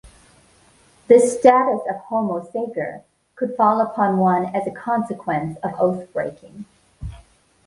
The 1.09 1.19
status 1.19 1.81
of 1.87 1.97
"homo 2.05 2.43
sacer" 2.51 3.03
could 3.35 3.55
fall 3.55 3.79
upon 3.81 4.17
one 4.17 4.45
as 4.47 4.65
a 4.65 4.71
consequence 4.71 5.59
of 5.61 5.73
oath-breaking. 5.79 6.65